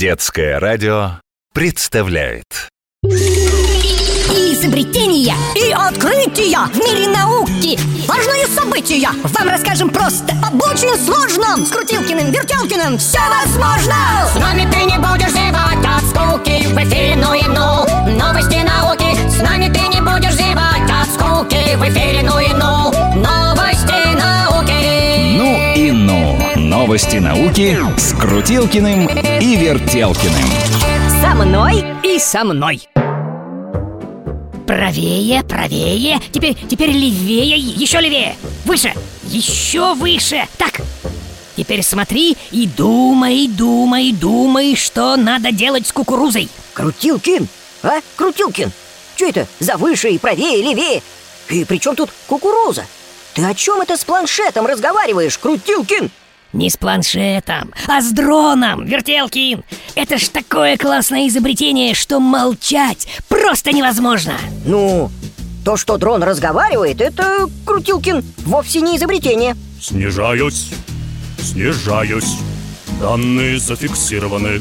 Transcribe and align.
Детское 0.00 0.58
радио 0.58 1.20
представляет. 1.52 2.70
Изобретения 4.30 5.36
и 5.54 5.72
открытия 5.72 6.56
в 6.72 6.76
мире 6.78 7.06
науки. 7.08 7.78
Важные 8.08 8.46
события. 8.46 9.10
Вам 9.24 9.48
расскажем 9.50 9.90
просто 9.90 10.32
Об 10.42 10.54
очень 10.62 10.96
сложном. 11.04 11.66
С 11.66 11.68
Крутилкиным, 11.68 12.32
Вертелкиным 12.32 12.96
все 12.96 13.18
возможно. 13.28 13.94
С 14.32 14.36
нами 14.36 14.66
ты 14.72 14.84
не 14.84 14.96
будешь 14.96 15.32
зевать 15.32 15.84
от 15.84 16.02
скуки 16.08 16.49
Новости 26.80 27.16
науки 27.16 27.76
с 27.98 28.14
Крутилкиным 28.14 29.06
и 29.06 29.56
Вертелкиным 29.56 30.50
Со 31.20 31.34
мной 31.34 31.84
и 32.02 32.18
со 32.18 32.42
мной. 32.42 32.88
Правее, 34.66 35.42
правее, 35.42 36.18
теперь, 36.32 36.56
теперь 36.70 36.92
левее, 36.92 37.58
еще 37.58 38.00
левее, 38.00 38.34
выше, 38.64 38.94
еще 39.24 39.92
выше. 39.92 40.48
Так, 40.56 40.80
теперь 41.54 41.82
смотри 41.82 42.38
и 42.50 42.66
думай, 42.66 43.46
думай, 43.46 44.12
думай, 44.12 44.74
что 44.74 45.16
надо 45.16 45.52
делать 45.52 45.86
с 45.86 45.92
кукурузой. 45.92 46.48
Крутилкин? 46.72 47.46
А? 47.82 48.00
Крутилкин? 48.16 48.72
Что 49.16 49.26
это 49.26 49.46
за 49.58 49.76
выше 49.76 50.08
и 50.08 50.18
правее, 50.18 50.60
и 50.60 50.62
левее? 50.62 51.02
И 51.50 51.62
при 51.66 51.76
чем 51.76 51.94
тут 51.94 52.08
кукуруза? 52.26 52.86
Ты 53.34 53.44
о 53.44 53.52
чем 53.52 53.82
это 53.82 53.98
с 53.98 54.04
планшетом 54.04 54.64
разговариваешь, 54.64 55.36
Крутилкин? 55.36 56.10
Не 56.52 56.68
с 56.68 56.76
планшетом, 56.76 57.72
а 57.86 58.00
с 58.00 58.10
дроном, 58.10 58.84
Вертелкин. 58.84 59.62
Это 59.94 60.18
ж 60.18 60.28
такое 60.28 60.76
классное 60.76 61.28
изобретение, 61.28 61.94
что 61.94 62.18
молчать 62.18 63.06
просто 63.28 63.72
невозможно. 63.72 64.34
Ну, 64.64 65.10
то, 65.64 65.76
что 65.76 65.96
дрон 65.96 66.24
разговаривает, 66.24 67.00
это, 67.00 67.48
Крутилкин, 67.64 68.24
вовсе 68.46 68.80
не 68.80 68.96
изобретение. 68.96 69.56
Снижаюсь, 69.80 70.70
снижаюсь. 71.38 72.36
Данные 73.00 73.58
зафиксированы. 73.58 74.60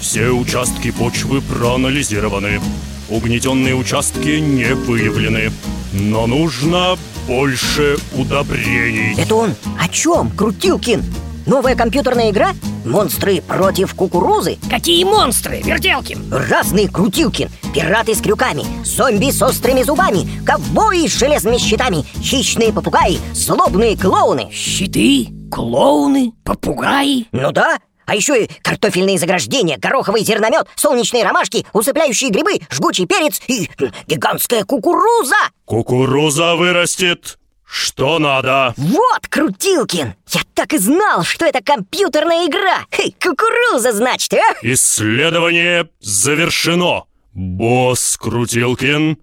Все 0.00 0.28
участки 0.28 0.92
почвы 0.92 1.40
проанализированы. 1.40 2.60
Угнетенные 3.08 3.74
участки 3.74 4.38
не 4.38 4.74
выявлены. 4.74 5.50
Но 5.98 6.26
нужно 6.26 6.98
больше 7.26 7.96
удобрений. 8.12 9.14
Это 9.16 9.34
он 9.34 9.54
о 9.80 9.88
чем, 9.88 10.30
Крутилкин? 10.30 11.02
Новая 11.46 11.74
компьютерная 11.74 12.30
игра? 12.30 12.50
Монстры 12.84 13.40
против 13.40 13.94
кукурузы? 13.94 14.58
Какие 14.68 15.04
монстры, 15.04 15.62
Вертелкин? 15.62 16.30
Разные 16.30 16.88
Крутилкин, 16.88 17.48
пираты 17.72 18.14
с 18.14 18.20
крюками, 18.20 18.64
зомби 18.84 19.30
с 19.30 19.40
острыми 19.40 19.82
зубами, 19.84 20.28
ковбои 20.44 21.06
с 21.06 21.18
железными 21.18 21.56
щитами, 21.56 22.04
хищные 22.20 22.74
попугаи, 22.74 23.18
злобные 23.32 23.96
клоуны. 23.96 24.50
Щиты, 24.52 25.28
клоуны, 25.50 26.32
попугаи. 26.44 27.26
Ну 27.32 27.52
да, 27.52 27.78
а 28.06 28.14
еще 28.14 28.44
и 28.44 28.50
картофельные 28.62 29.18
заграждения, 29.18 29.76
гороховый 29.78 30.22
зерномет, 30.22 30.66
солнечные 30.76 31.24
ромашки, 31.24 31.66
усыпляющие 31.72 32.30
грибы, 32.30 32.60
жгучий 32.70 33.06
перец 33.06 33.40
и 33.48 33.68
м, 33.80 33.92
гигантская 34.06 34.64
кукуруза. 34.64 35.36
Кукуруза 35.64 36.54
вырастет. 36.56 37.38
Что 37.68 38.20
надо? 38.20 38.72
Вот, 38.76 39.26
Крутилкин! 39.28 40.14
Я 40.30 40.40
так 40.54 40.72
и 40.72 40.78
знал, 40.78 41.24
что 41.24 41.44
это 41.46 41.60
компьютерная 41.60 42.46
игра! 42.46 42.84
Хей, 42.94 43.14
кукуруза, 43.20 43.92
значит, 43.92 44.32
а? 44.34 44.54
Исследование 44.62 45.88
завершено. 46.00 47.04
Босс 47.32 48.16
Крутилкин, 48.18 49.18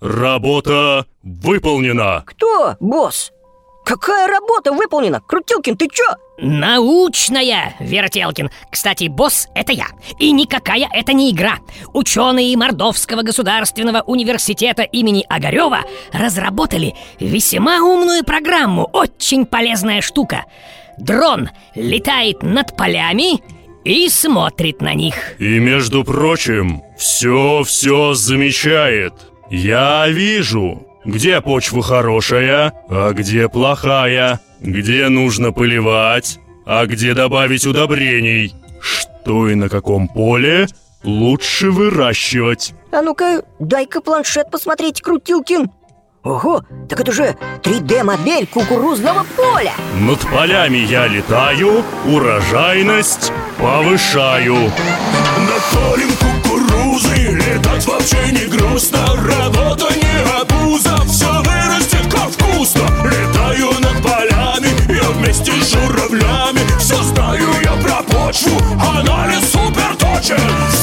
работа 0.00 1.06
выполнена. 1.22 2.22
Кто, 2.26 2.76
босс? 2.80 3.32
Какая 3.86 4.26
работа 4.26 4.72
выполнена? 4.72 5.20
Крутилкин, 5.20 5.76
ты 5.76 5.88
чё? 5.88 6.02
Научная, 6.38 7.76
Вертелкин. 7.78 8.50
Кстати, 8.68 9.06
босс— 9.06 9.46
это 9.54 9.72
я. 9.72 9.86
И 10.18 10.32
никакая 10.32 10.88
это 10.92 11.12
не 11.12 11.30
игра. 11.30 11.58
Ученые 11.94 12.56
Мордовского 12.56 13.22
государственного 13.22 14.00
университета 14.00 14.82
имени 14.82 15.24
Огарева 15.28 15.82
разработали 16.12 16.96
весьма 17.20 17.80
умную 17.80 18.24
программу. 18.24 18.90
Очень 18.92 19.46
полезная 19.46 20.00
штука. 20.00 20.46
Дрон 20.98 21.50
летает 21.76 22.42
над 22.42 22.76
полями 22.76 23.40
и 23.84 24.08
смотрит 24.08 24.82
на 24.82 24.94
них. 24.94 25.14
И 25.38 25.60
между 25.60 26.02
прочим, 26.02 26.82
все-все 26.98 28.14
замечает. 28.14 29.14
Я 29.48 30.08
вижу, 30.08 30.85
где 31.06 31.40
почва 31.40 31.82
хорошая, 31.82 32.72
а 32.90 33.12
где 33.12 33.48
плохая, 33.48 34.40
где 34.60 35.08
нужно 35.08 35.52
поливать, 35.52 36.38
а 36.66 36.84
где 36.86 37.14
добавить 37.14 37.66
удобрений, 37.66 38.54
что 38.80 39.48
и 39.48 39.54
на 39.54 39.68
каком 39.68 40.08
поле 40.08 40.66
лучше 41.04 41.70
выращивать. 41.70 42.74
А 42.92 43.02
ну-ка, 43.02 43.42
дай-ка 43.60 44.00
планшет 44.00 44.50
посмотреть, 44.50 45.00
Крутилкин. 45.00 45.70
Ого, 46.24 46.64
так 46.88 46.98
это 47.00 47.12
же 47.12 47.36
3D-модель 47.62 48.48
кукурузного 48.48 49.24
поля. 49.36 49.72
Над 50.00 50.18
полями 50.28 50.78
я 50.78 51.06
летаю, 51.06 51.84
урожайность 52.04 53.32
повышаю. 53.58 54.56
Над 54.56 55.62
полем 55.72 56.10
кукурузы 56.18 57.32
Летать 57.32 57.86
вообще 57.86 58.32
не 58.32 58.46
грустно 58.46 59.06
Работа 59.14 59.94
не 59.94 60.05
с 66.06 66.10
журавлями 66.10 66.60
Все 66.78 67.02
знаю 67.02 67.48
я 67.62 67.72
про 67.82 68.02
почву. 68.02 68.60
Анализ 68.80 69.50
супер 69.50 69.96
точен 69.98 70.75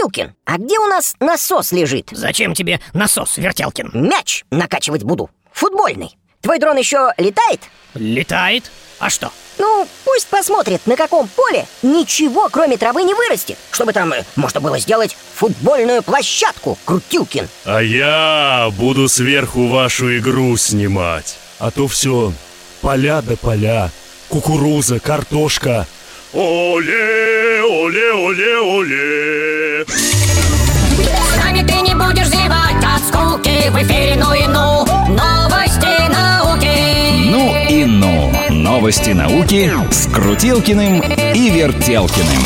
И, 0.00 0.02
Крутилкин, 0.02 0.34
а 0.46 0.56
где 0.56 0.78
у 0.78 0.86
нас 0.86 1.14
насос 1.20 1.72
лежит? 1.72 2.08
Зачем 2.12 2.54
тебе 2.54 2.80
насос, 2.94 3.36
Вертелкин? 3.36 3.90
Мяч 3.92 4.44
накачивать 4.50 5.02
буду 5.02 5.28
Футбольный 5.52 6.16
Твой 6.40 6.58
дрон 6.58 6.78
еще 6.78 7.12
летает? 7.18 7.60
Летает? 7.94 8.70
А 8.98 9.10
что? 9.10 9.30
Ну, 9.58 9.86
пусть 10.04 10.26
посмотрит, 10.28 10.86
на 10.86 10.96
каком 10.96 11.28
поле 11.28 11.66
ничего, 11.82 12.48
кроме 12.50 12.78
травы, 12.78 13.02
не 13.02 13.12
вырастет 13.12 13.58
Чтобы 13.72 13.92
там 13.92 14.12
э, 14.14 14.24
можно 14.36 14.60
было 14.60 14.78
сделать 14.78 15.14
футбольную 15.34 16.02
площадку, 16.02 16.78
Крутилкин 16.86 17.48
А 17.66 17.80
я 17.80 18.70
буду 18.78 19.06
сверху 19.08 19.68
вашу 19.68 20.16
игру 20.16 20.56
снимать. 20.56 21.36
А 21.58 21.70
то 21.70 21.88
все 21.88 22.32
поля 22.80 23.20
да 23.20 23.36
поля, 23.36 23.90
кукуруза, 24.30 24.98
картошка. 24.98 25.86
Оле, 26.32 27.62
оле, 27.62 28.12
оле, 28.12 28.58
оле. 28.60 29.69
С 29.88 31.36
нами 31.36 31.66
ты 31.66 31.80
не 31.80 31.94
будешь 31.94 32.28
зевать 32.28 32.84
от 32.84 33.02
скуки 33.02 33.70
В 33.70 33.82
эфире 33.82 34.16
ну 34.16 34.34
и 34.34 34.46
ну 34.46 34.84
Новости 35.08 36.10
науки 36.10 37.30
«Ну 37.30 37.54
и 37.68 37.84
ну» 37.84 38.32
Новости 38.50 39.10
науки 39.10 39.72
с 39.90 40.06
Крутилкиным 40.06 41.00
и 41.00 41.50
Вертелкиным 41.50 42.42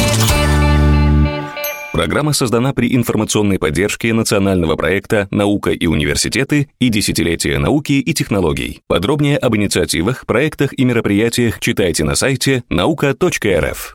Программа 1.92 2.32
создана 2.32 2.72
при 2.72 2.94
информационной 2.94 3.58
поддержке 3.58 4.12
национального 4.12 4.74
проекта 4.74 5.28
«Наука 5.30 5.70
и 5.70 5.86
университеты» 5.86 6.68
и 6.80 6.88
«Десятилетие 6.88 7.60
науки 7.60 7.92
и 7.92 8.14
технологий». 8.14 8.80
Подробнее 8.88 9.38
об 9.38 9.54
инициативах, 9.54 10.26
проектах 10.26 10.76
и 10.76 10.84
мероприятиях 10.84 11.60
читайте 11.60 12.02
на 12.02 12.16
сайте 12.16 12.64
nauka.rf. 12.68 13.92